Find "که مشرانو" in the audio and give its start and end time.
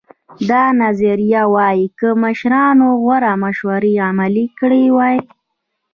1.97-2.87